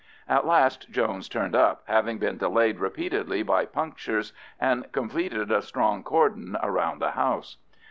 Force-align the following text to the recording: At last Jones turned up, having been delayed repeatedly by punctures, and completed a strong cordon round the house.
At 0.27 0.47
last 0.47 0.89
Jones 0.89 1.29
turned 1.29 1.55
up, 1.55 1.83
having 1.85 2.17
been 2.17 2.39
delayed 2.39 2.79
repeatedly 2.79 3.43
by 3.43 3.65
punctures, 3.65 4.33
and 4.59 4.91
completed 4.91 5.51
a 5.51 5.61
strong 5.61 6.01
cordon 6.03 6.57
round 6.63 6.99
the 6.99 7.11
house. 7.11 7.57